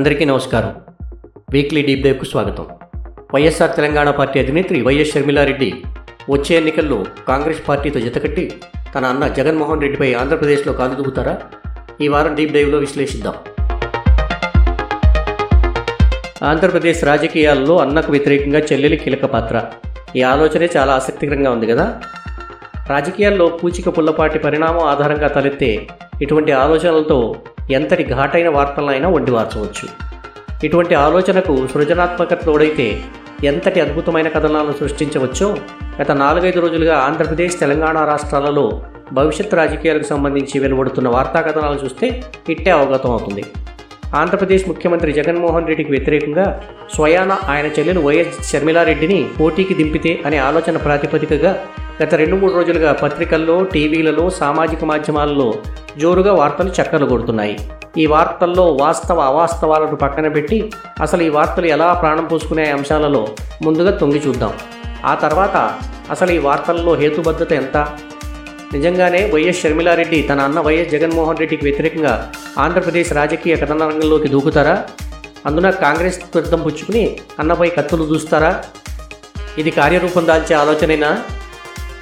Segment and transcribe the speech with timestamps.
[0.00, 0.74] అందరికీ నమస్కారం.
[1.52, 2.66] Weekly deep డైవ్కు స్వాగతం.
[3.34, 5.74] వైఎస్ఆర్ తెలంగాణ పార్టీ అధినేత్రి వైఎస్ షర్మిలారెడ్డి
[6.30, 8.52] వచ్చే ఎన్నికల్లో కాంగ్రెస్ పార్టీతో జతకట్టి
[8.94, 11.38] తన అన్న జగన్మోహన్ రెడ్డిపై ఆంధ్రప్రదేశ్లో కాలుదూగుతారా
[12.00, 13.34] ఈ వారం డీప్ డైవ్లో విశ్లేషిద్దాం.
[16.42, 19.64] ఆంధ్రప్రదేశ్ రాజకీయాల్లో అన్నకు వ్యతిరేకంగా చెల్లెలి కీలక పాత్ర.
[20.16, 22.00] ఈ ఆలోచనే చాలా ఆసక్తికరంగా ఉంది కదా?
[22.90, 25.86] రాజకీయాల్లో పూచిక పుల్లపాటి పరిణామం ఆధారంగా తలెత్తే
[26.22, 27.34] ఇటువంటి ఆలోచనలతో
[27.70, 29.86] ఎంతటి ఘాటైన వార్తలనైనా వండివార్చవచ్చు
[30.64, 32.86] ఇటువంటి ఆలోచనకు సృజనాత్మకత తోడైతే
[33.44, 35.48] ఎంతటి అద్భుతమైన కథనాలను సృష్టించవచ్చో
[36.00, 38.64] గత నాలుగైదు రోజులుగా ఆంధ్రప్రదేశ్ తెలంగాణ రాష్ట్రాలలో
[39.12, 42.06] భవిష్యత్ రాజకీయాలకు సంబంధించి వెలువడుతున్న వార్తా కథనాలు చూస్తే
[42.48, 43.44] ఇట్టే అవగతం అవుతుంది.
[44.14, 46.46] ఆంధ్రప్రదేశ్ ముఖ్యమంత్రి జగన్మోహన్ రెడ్డికి వ్యతిరేకంగా
[46.94, 51.52] స్వయాన ఆయన చెల్లెలు వైఎస్ షర్మిలారెడ్డిని పోటీకి దింపితే అనే ఆలోచన ప్రాతిపదికగా
[52.02, 55.54] గత రెండు మూడు రోజులుగా పత్రికల్లో టీవీలలో సామాజిక మాధ్యమాలలో
[55.98, 57.54] జోరుగా వార్తలు చక్కర్లు కొడుతున్నాయి.
[57.98, 60.58] ఈ వార్తల్లో వాస్తవ అవాస్తవాలను పక్కన పెట్టి
[61.00, 63.28] అసలు ఈ వార్తలు ఎలా ప్రాణం పోసుకునే అంశాలలో
[63.62, 64.52] ముందుగా తొంగి చూద్దాం.
[65.04, 65.56] ఆ తర్వాత
[66.10, 67.76] అసలు ఈ వార్తల్లో హేతుబద్ధత ఎంత?
[68.72, 74.84] నిజంగానే వైఎస్ షర్మిలారెడ్డి తన అన్న వైఎస్ జగన్మోహన్ రెడ్డికి వ్యతిరేకంగా ఆంధ్రప్రదేశ్ రాజకీయ కథన రంగంలోకి దూకుతారా?
[75.46, 77.04] అందున కాంగ్రెస్ తీర్థం పుచ్చుకుని
[77.38, 78.64] అన్నపై కత్తులు దూస్తారా?
[79.58, 81.12] ఇది కార్యరూపం దాల్చే ఆలోచనైనా?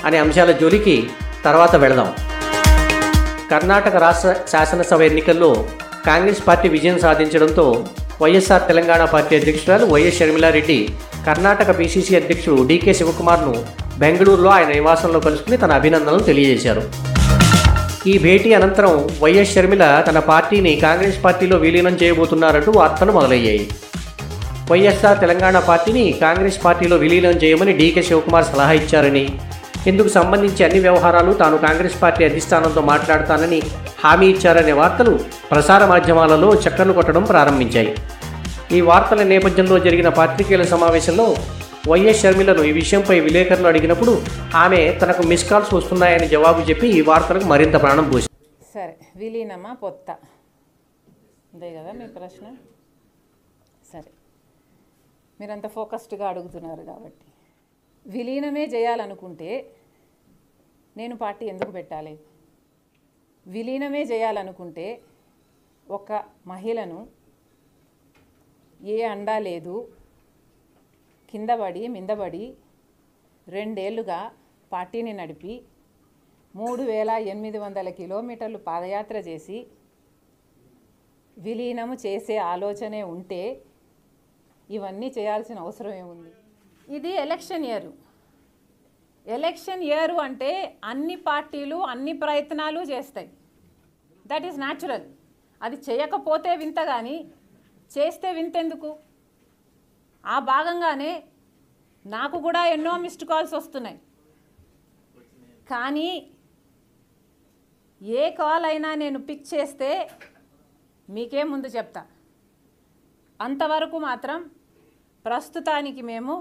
[0.07, 0.97] అనే అంశాల జోలికి
[1.45, 2.09] తర్వాత వెళదాం.
[3.51, 5.65] కర్ణాటక రాష్ట్ర శాసనసభ ఎన్నికల్లో
[6.07, 7.87] కాంగ్రెస్ పార్టీ విజయం సాధించడంతో
[8.23, 10.79] వైఎస్ఆర్ తెలంగాణ పార్టీ అధ్యక్షురాలు వైఎస్ షర్మిలారెడ్డి
[11.27, 13.55] కర్ణాటక బీసీసీ అధ్యక్షుడు డీకే శివకుమార్ను
[13.99, 16.83] బెంగళూరులో ఆయన నివాసంలో కలుసుకుని తన అభినందనలు తెలియజేశారు.
[18.07, 23.71] ఈ భేటీ అనంతరం వైఎస్ షర్మిల తన పార్టీని కాంగ్రెస్ పార్టీలో విలీనం చేయబోతున్నారంటూ వార్తలు మొదలయ్యాయి.
[24.71, 29.25] వైఎస్ఆర్ తెలంగాణ పార్టీని కాంగ్రెస్ పార్టీలో విలీనం చేయమని డీకే శివకుమార్ సలహా ఇచ్చారని
[29.91, 33.61] ఇందుకు సంబంధించి అన్ని వ్యవహారాలు తాను కాంగ్రెస్ పార్టీ అధిష్టానంతో మాట్లాడతానని
[34.03, 35.13] హామీ ఇచ్చారనే వార్తలు
[35.51, 37.93] ప్రసార మాధ్యమాలలో చక్కర్లు కొట్టడం ప్రారంభించాయి.
[38.77, 41.27] ఈ వార్తల నేపథ్యంలో జరిగిన పాత్రికేయుల సమావేశంలో
[41.91, 44.13] వైఎస్ షర్మిలను ఈ విషయంపై విలేకరులు అడిగినప్పుడు
[44.55, 48.35] ఆమె తనకు మిస్ కాల్స్ వస్తున్నాయని జవాబు చెప్పి ఈ వార్తలకు మరింత ప్రాణం పోసింది.
[48.75, 50.11] సరే విలీనమా పొత్త?
[51.55, 52.47] అంతే కదా మీ ప్రశ్న?
[53.93, 54.11] సరే.
[55.41, 57.25] మీరంత ఫోకస్డ్గా అడుగుతున్నారు కాబట్టి.
[58.07, 59.51] విలీనమే చేయాలనుకుంటే
[60.99, 62.15] నేను పార్టీ ఎందుకు పెట్టాలి?
[63.47, 64.87] విలీనమే చేయాలనుకుంటే
[65.87, 66.13] ఒక
[66.53, 66.99] మహిళను
[68.81, 69.77] ఏ అండా లేదు
[71.31, 72.45] కిందబడి మిందబడి
[73.47, 74.21] రెండేళ్ళుగా
[74.73, 75.55] పార్టీని నడిపి
[76.55, 79.59] మూడు వేల ఎనిమిది వందల కిలోమీటర్లు పాదయాత్ర చేసి
[81.37, 83.43] విలీనము చేసే ఆలోచనే ఉంటే
[84.77, 86.31] ఇవన్నీ చేయాల్సిన అవసరం ఏముంది?
[86.97, 87.89] ఇది ఎలక్షన్ ఇయర్.
[89.27, 90.51] ఎలక్షన్ ఇయర్ అంటే
[90.91, 93.29] అన్ని పార్టీలు అన్ని ప్రయత్నాలు చేస్తాయి.
[94.31, 95.07] దట్ ఈస్ న్యాచురల్
[95.63, 97.17] అది చేయకపోతే వింత కానీ
[97.97, 98.91] చేస్తే వింతెందుకు?
[100.25, 101.13] ఆ భాగంగానే
[102.05, 103.99] నాకు కూడా ఎన్నో మిస్డ్ కాల్స్ వస్తున్నాయి.
[105.73, 106.09] కానీ
[108.01, 109.91] ఏ కాల్ అయినా నేను పిక్ చేస్తే
[111.09, 112.03] మీకే ముందు చెప్తా.
[113.41, 114.39] అంతవరకు మాత్రం
[115.25, 116.35] ప్రస్తుతానికి మేము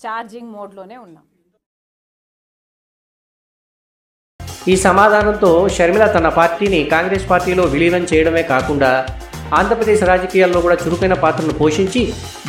[0.00, 1.26] ఛార్జింగ్ మోడ్లోనే ఉన్నాం.
[4.70, 8.90] ఈ సమాధానంతో షర్మిల తన పార్టీని కాంగ్రెస్ పార్టీలో విలీనం చేయడమే కాకుండా
[9.58, 12.02] ఆంధ్రప్రదేశ్ రాజకీయాల్లో కూడా చురుకైన పాత్రను పోషించి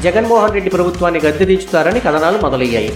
[0.03, 2.91] జగన్మోహన్ రెడ్డి ప్రభుత్వాన్ని గద్దెదించుతారని కథనాలు మొదలయ్యాయి.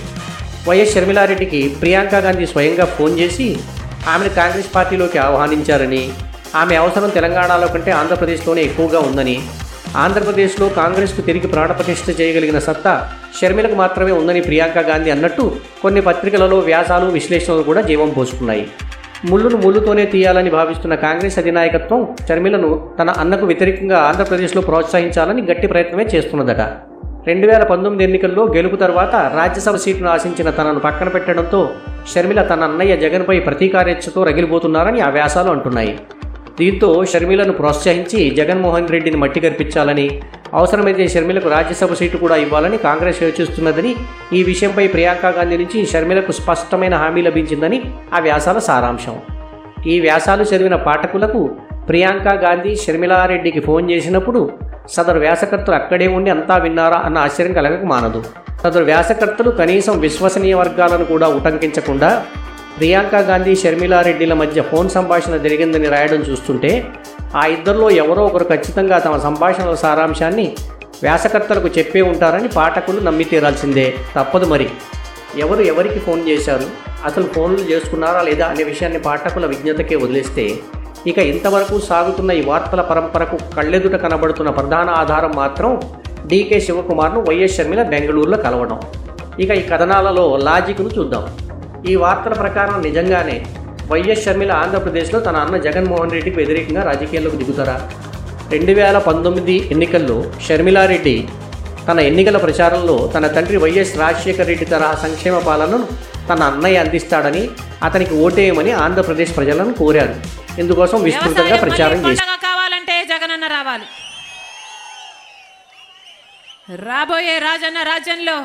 [0.67, 3.47] వైఎస్ షర్మిలారెడ్డికి ప్రియాంక గాంధీ స్వయంగా ఫోన్ చేసి
[4.13, 6.03] ఆమెను కాంగ్రెస్ పార్టీలోకి ఆహ్వానించారని
[6.61, 9.37] ఆమె అవసరం తెలంగాణలో కంటే ఆంధ్రప్రదేశ్లోనే ఎక్కువగా ఉందని
[10.03, 12.93] ఆంధ్రప్రదేశ్లో కాంగ్రెస్కు తిరిగి ప్రాణప్రతిష్ఠ చేయగలిగిన సత్తా
[13.39, 15.45] షర్మిలకు మాత్రమే ఉందని ప్రియాంక గాంధీ అన్నట్టు
[15.81, 18.65] కొన్ని పత్రికలలో వ్యాసాలు విశ్లేషణలు కూడా జీవం పోసుకున్నాయి.
[19.25, 26.61] ముళ్ళును ముళ్ళుతోనే తీయాలని భావిస్తున్న కాంగ్రెస్ అధినాయకత్వం చర్మిలను తన అన్నకు వ్యతిరేకంగా ఆంధ్రప్రదేశ్లో ప్రోత్సహించాలని గట్టి ప్రయత్నమే చేస్తున్నదట.
[27.27, 31.69] రెండు వేల పంతొమ్మిది ఎన్నికల్లో గెలుపు తర్వాత రాజ్యసభ సీటును ఆశించిన తనను పక్కన పెట్టడంతో
[32.13, 35.99] షర్మిల తన అన్నయ్య జగన్పై ప్రతీకారేచ్ఛతో రగిలిపోతున్నారని ఆ వ్యాసాలు అంటున్నాయి.
[36.59, 40.21] దీంతో షర్మిలను ప్రోత్సహించి జగన్మోహన్ రెడ్డిని మట్టి కల్పించాలని
[40.53, 43.95] అవసరమైతే షర్మిలకు రాజ్యసభ సీటు కూడా ఇవ్వాలని కాంగ్రెస్ యోచిస్తున్నదని
[44.33, 47.79] ఈ విషయంపై ప్రియాంక గాంధీ నుంచి షర్మిలకు స్పష్టమైన హామీ లభించిందని
[48.13, 49.17] ఆ వ్యాసాల సారాంశం.
[49.87, 51.41] ఈ వ్యాసాలు చదివిన పాఠకులకు
[51.89, 54.49] ప్రియాంక గాంధీ షర్మిలారెడ్డికి ఫోన్ చేసినప్పుడు
[54.89, 56.97] సదరు వ్యాసకర్తలు అక్కడే ఉండి అంతా విన్నారా?
[56.97, 58.23] అన్న ఆశ్చర్యం కలగక మానదు.
[58.63, 62.25] సదరు వ్యాసకర్తలు కనీసం విశ్వసనీయ వర్గాలను కూడా ఉటంకించకుండా
[62.77, 66.71] ప్రియాంక గాంధీ షర్మిలారెడ్డిల మధ్య ఫోన్ సంభాషణ జరిగిందని రాయడం చూస్తుంటే
[67.35, 70.55] ఆ ఇద్దరిలో ఎవరో ఒకరు ఖచ్చితంగా తమ సంభాషణల సారాంశాన్ని
[71.03, 73.93] వ్యాసకర్తలకు చెప్పే ఉంటారని పాఠకులు నమ్మి తీరాల్సిందే.
[74.15, 74.69] తప్పదు మరి.
[75.37, 76.63] ఎవరు ఎవరికి ఫోన్ చేశారు?
[77.05, 80.59] అసలు ఫోన్లు చేసుకున్నారా లేదా అనే విషయాన్ని పాఠకుల విజ్ఞతకే వదిలేస్తే
[81.07, 85.81] ఇక ఇంతవరకు సాగుతున్న ఈ వార్తల పరంపరకు కళ్ళెదుట కనబడుతున్న ప్రధాన ఆధారం మాత్రం
[86.25, 88.79] డీకే శివకుమార్ను వైఎస్ షర్మిల బెంగళూరులో కలవడం.
[89.39, 91.27] ఇక ఈ కథనాలలో లాజిక్ను చూద్దాం.
[91.89, 93.45] ఈ వార్తల ప్రకారం నిజంగానే
[93.91, 97.75] వైఎస్ షర్మిల ఆంధ్రప్రదేశ్లో తన అన్న జగన్మోహన్ రెడ్డికి వ్యతిరేకంగా రాజకీయాల్లోకి దిగుతారా?
[98.51, 100.17] రెండు వేల పంతొమ్మిది ఎన్నికల్లో
[100.47, 101.15] షర్మిలారెడ్డి
[101.87, 105.79] తన ఎన్నికల ప్రచారంలో తన తండ్రి వైఎస్ రాజశేఖర రెడ్డి తరహా సంక్షేమ పాలనను
[106.29, 107.43] తన అన్నయ్య అందిస్తాడని
[107.87, 110.15] అతనికి ఓటేయమని ఆంధ్రప్రదేశ్ ప్రజలను కోరారు.
[110.61, 112.37] ఇందుకోసం విస్తృతంగా ప్రచారం చేశారు.
[112.47, 113.87] కావాలంటే జగనన్న రావాలి.
[116.87, 118.37] రాబోయే రాజన్న రాజ్యంలో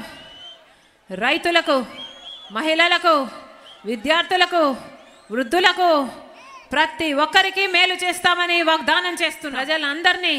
[1.10, 1.76] రైతులకు
[2.52, 3.14] మహిళలకు
[3.86, 4.62] విద్యార్థులకు
[5.30, 5.88] వృద్ధులకు
[6.72, 10.34] ప్రతి ఒక్కరికి మేలు చేస్తామని వాగ్దానం చేస్తున్న ప్రజలందరినీ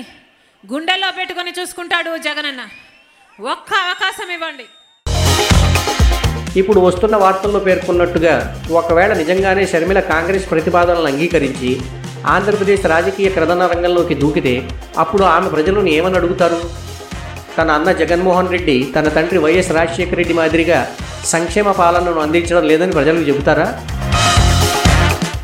[0.64, 2.62] గుండెల్లో పెట్టుకొని చూసుకుంటాడు జగనన్న.
[3.40, 4.66] ఒక్క అవకాశం ఇవ్వండి.
[6.62, 8.34] ఇప్పుడు వస్తున్న వార్తల్లో పేర్కొన్నట్టుగా
[8.80, 11.72] ఒకవేళ నిజంగానే షర్మిల కాంగ్రెస్ ప్రతిపాదనలను అంగీకరించి
[12.34, 14.54] ఆంధ్రప్రదేశ్ రాజకీయ ప్రధాన రంగంలోకి దూకితే
[15.04, 16.60] అప్పుడు ఆమె ప్రజలను ఏమని అడుగుతారు?
[17.58, 20.80] తన అన్న జగన్మోహన్ రెడ్డి తన తండ్రి వైఎస్ రాజశేఖర రెడ్డి మాదిరిగా
[21.34, 23.68] సంక్షేమ పాలనను అందించడం లేదని ప్రజలకు చెబుతారా?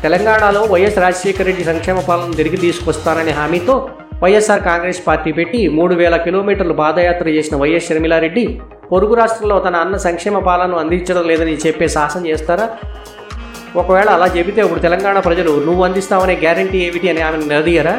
[0.04, 3.74] తెలంగాణలో వైఎస్ రాజశేఖర రెడ్డి సంక్షేమ పాలన తిరిగి తీసుకొస్తాననే హామీతో
[4.22, 8.44] వైఎస్ఆర్ కాంగ్రెస్ పార్టీ పెట్టి మూడు వేల కిలోమీటర్లు పాదయాత్ర చేసిన వైఎస్ షర్మిలారెడ్డి
[8.90, 12.66] పొరుగు రాష్ట్రంలో తన అన్న సంక్షేమ పాలనను అందించడం లేదని చెప్పే సాహసం చేస్తారా?
[13.76, 17.94] ఒకవేళ అలా చెబితే ఇప్పుడు తెలంగాణ ప్రజలు నువ్వు అందిస్తావనే గ్యారంటీ ఏమిటి అని ఆమెను నిలదీయరా?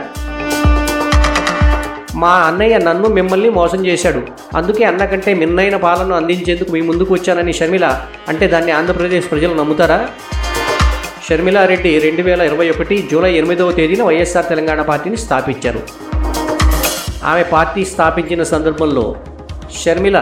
[2.24, 4.22] మా అన్నయ్య నన్ను మిమ్మల్ని మోసం చేశాడు.
[4.56, 7.86] అందుకే అన్నకంటే మిన్నైన పాలనను అందించేందుకు మీ ముందుకు వచ్చానని షర్మిల
[8.28, 10.00] అంటే దాన్ని ఆంధ్రప్రదేశ్ ప్రజలు నమ్ముతారా?
[11.32, 15.82] షర్మిలారెడ్డి రెండు వేల ఇరవై ఒకటి జూలై ఎనిమిదవ తేదీన వైఎస్ఆర్ తెలంగాణ పార్టీని స్థాపించారు.
[17.32, 19.04] ఆమె పార్టీ స్థాపించిన సందర్భంలో
[19.82, 20.18] షర్మిల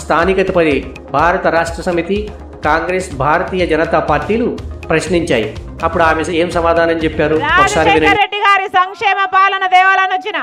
[0.00, 0.66] స్థానికతపై
[1.16, 2.18] భారత రాష్ట్ర సమితి
[2.66, 4.48] కాంగ్రెస్ భారతీయ జనతా పార్టీలు
[4.90, 5.48] ప్రశ్నించాయి.
[5.86, 7.38] అప్పుడు ఆమె ఏం సమాధానం చెప్పారు?
[7.60, 10.38] ఒకసారి రెడ్డి గారి సంక్షేమ పాలన దేవాలని వచ్చిన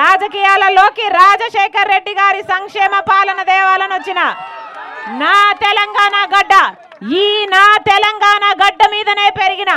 [0.00, 4.20] రాజకీయాలలోకి రాజశేఖర్ రెడ్డి గారి సంక్షేమ పాలన దేవాలని వచ్చిన
[5.10, 6.54] నా తెలంగాణ గడ్డ
[7.20, 9.72] ఈ నా తెలంగాణ గడ్డ మీదనే పెరిగిన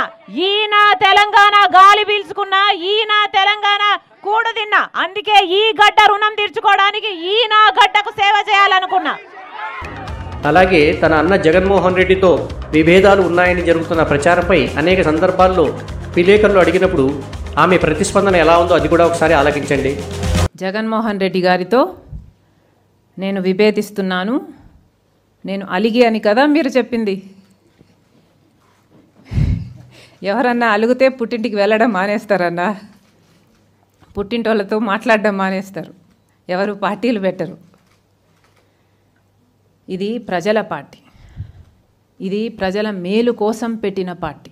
[0.48, 2.56] ఈ నా తెలంగాణ గాలి పీల్చుకున్న
[2.90, 3.82] ఈ నా తెలంగాణ
[4.26, 9.14] కూడు తిన్నా అందుకే ఈ గడ్డ రుణం తీర్చుకోవడానికి ఈ నా గడ్డకు సేవ చేయాలనుకున్నా.
[10.50, 12.30] అలాగే తన అన్న జగన్మోహన్ రెడ్డితో
[12.76, 15.64] విభేదాలు ఉన్నాయని జరుగుతున్న ప్రచారంపై అనేక సందర్భాల్లో
[16.16, 17.06] విలేకరులు అడిగినప్పుడు
[17.64, 19.92] ఆమె ప్రతిస్పందన ఎలా ఉందో అది కూడా ఒకసారి ఆలకించండి.
[20.56, 21.80] జగన్మోహన్ రెడ్డి గారితో
[23.18, 24.36] నేను విభేదిస్తున్నాను.
[25.46, 27.14] నేను అలిగి అని కదా మీరు చెప్పింది?
[30.22, 32.68] ఎవరన్నా అలిగితే పుట్టింటికి వెళ్ళడం మానేస్తారన్నా?
[34.18, 35.94] పుట్టింటోళ్ళతో మాట్లాడడం మానేస్తారు.
[36.48, 37.56] ఎవరు పార్టీలు పెట్టరు.
[39.88, 40.98] ఇది ప్రజల పార్టీ.
[42.20, 44.50] ఇది ప్రజల మేలు కోసం పెట్టిన పార్టీ.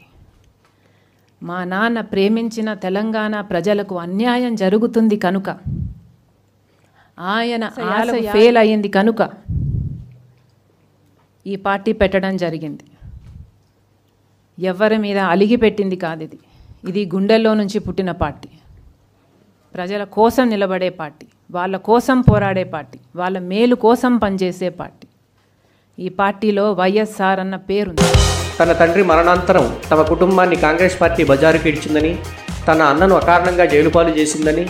[1.43, 5.49] మా నాన్న ప్రేమించిన తెలంగాణ ప్రజలకు అన్యాయం జరుగుతుంది కనుక.
[7.21, 7.65] ఆయన
[8.33, 9.23] ఫెయిల్ అయ్యింది కనుక.
[11.47, 12.85] ఈ పార్టీ పెట్టడం జరిగింది.
[14.59, 16.39] ఎవరి మీద అలిగి పెట్టింది కాదు ఇది.
[16.91, 18.51] ఇది గుండెల్లో నుంచి పుట్టిన పార్టీ.
[19.75, 21.27] ప్రజల కోసం నిలబడే పార్టీ.
[21.57, 22.99] వాళ్ళ కోసం పోరాడే పార్టీ.
[23.21, 25.07] వాళ్ళ మేలు కోసం పనిచేసే పార్టీ.
[25.99, 28.09] ఈ పార్టీలో వైఎస్ఆర్ అన్న పేరుంది.
[28.61, 32.13] తన తండ్రి మరణాంతరం తమ కుటుంబాన్ని కాంగ్రెస్ పార్టీ బజారుకి ఇడ్చిందని
[32.69, 34.65] తన అన్నను అకారణంగా జైలుపాలు చేసిందని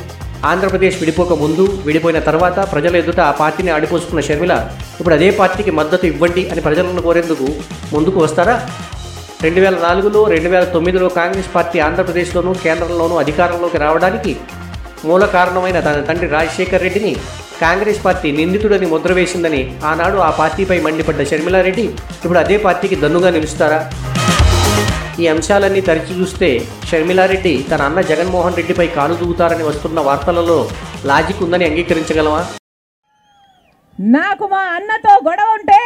[0.48, 4.54] ఆంధ్రప్రదేశ్ విడిపోక ముందు విడిపోయిన తర్వాత ప్రజల ఎదుట ఆ పార్టీని ఆడిపోసుకున్న షర్మిల
[4.98, 7.46] ఇప్పుడు అదే పార్టీకి మద్దతు ఇవ్వండి అని ప్రజలను కోరేందుకు
[7.94, 8.56] ముందుకు వస్తారా?
[9.44, 14.32] రెండు వేల నాలుగులో రెండు వేల తొమ్మిదిలో కాంగ్రెస్ పార్టీ ఆంధ్రప్రదేశ్లోనూ కేంద్రంలోనూ అధికారంలోకి రావడానికి
[15.04, 17.12] మూల కారణమైన తన తండ్రి రాజశేఖర్ రెడ్డిని
[17.60, 21.84] కాంగ్రెస్ పార్టీ నిందితుడని ముద్ర వేసిందని ఆనాడు ఆ పార్టీపై మండిపడ్డ షర్మిలారెడ్డి
[22.16, 23.80] ఇప్పుడు అదే పార్టీకి దన్నుగా నిలుస్తారా?
[25.22, 26.48] ఈ అంశాలన్నీ తరిచి చూస్తే
[26.88, 30.56] షర్మిలారెడ్డి తన అన్న జగన్మోహన్ రెడ్డిపై కాలు దూగుతారని వస్తున్న వార్తలలో
[31.10, 32.40] లాజిక్ ఉందని అంగీకరించగలవా?
[34.16, 35.80] నాకు మా అన్నతో గొడవ ఉంటే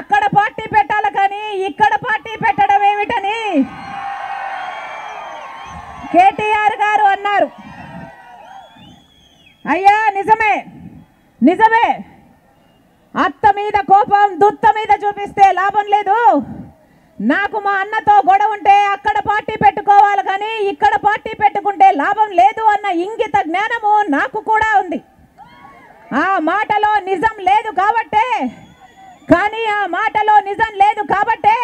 [0.00, 3.38] అక్కడ పార్టీ పెట్టాలి కానీ ఇక్కడ పార్టీ పెట్టడం ఏమిటని
[6.12, 7.48] కేటీఆర్ గారు అన్నారు.
[9.64, 10.54] అయ్యా నిజమే
[11.40, 11.88] నిజమే.
[13.14, 16.18] అత్త మీద కోపం దుత్త మీద చూపిస్తే లాభం లేదు.
[17.18, 22.88] నాకు మా అన్నతో గొడవ ఉంటే అక్కడ పార్టీ పెట్టుకోవాలి కానీ ఇక్కడ పార్టీ పెట్టుకుంటే లాభం లేదు అన్న
[23.04, 24.98] ఇంగిత జ్ఞానము నాకు కూడా ఉంది.
[26.22, 28.26] ఆ మాటలో నిజం లేదు కాబట్టే
[29.32, 31.56] కానీ ఆ మాటలో నిజం లేదు కాబట్టే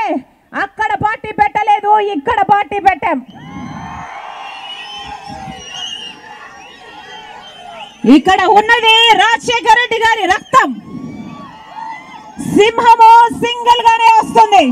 [0.65, 3.21] అక్కడ పార్టీ పెట్టలేదు ఇక్కడ పార్టీ పెట్టాం.
[8.17, 10.71] ఇక్కడ ఉన్నది రాజశేఖర రెడ్డి గారి రక్తం.
[12.57, 13.13] సింహము
[13.45, 14.65] సింగిల్ గానే వస్తుంది.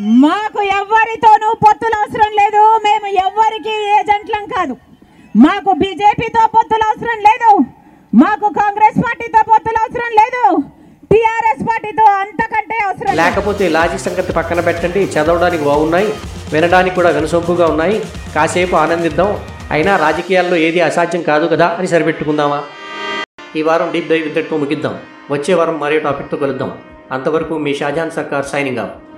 [0.00, 2.78] మాకు ఎవ్వరితోనూ పొత్తులు అవసరం లేదు.
[2.84, 4.76] మేము ఎవ్వరికి ఏజెంట్లం కాదు.
[5.36, 7.58] మాకు బీజేపీతో పొత్తులు అవసరం లేదు.
[8.14, 10.62] మాకు కాంగ్రెస్ పార్టీతో పొత్తులు అవసరం లేదు.
[11.12, 15.04] టిఆర్ఎస్ పార్టీతో అంతకంటే అవసరం లేకపోతే లాజిక్ సంగతి పక్కన పెట్టండి.
[15.04, 16.14] చదవడానికి బాగున్నాయి
[16.52, 18.02] వినడానికి కూడా వినసొంపుగా ఉన్నాయి.
[18.34, 19.40] కాసేపు ఆనందిద్దాం.
[19.70, 22.62] అయినా రాజకీయాల్లో ఏది అసాధ్యం కాదు కదా అని సరిపెట్టుకుందామా?
[23.56, 24.98] ఈ వారం డీప్ డైవ్ ఇంతటితో ముగిద్దాం.
[25.30, 26.78] వచ్చే వారం మరో టాపిక్తో కలుద్దాం.
[27.12, 29.09] అంతవరకు మీ షాజాన్ సర్కార్ సైనింగ్ ఆఫ్.